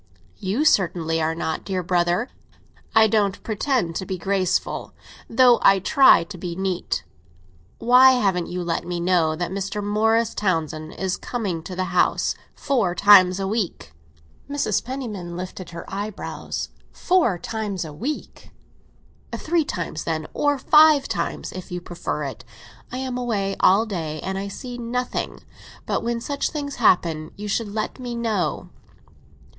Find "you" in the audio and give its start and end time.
0.39-0.65, 8.47-8.63, 21.71-21.79, 27.35-27.47